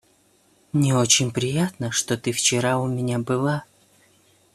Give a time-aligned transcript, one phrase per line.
[0.71, 3.65] Мне очень приятно, что ты вчера у меня была.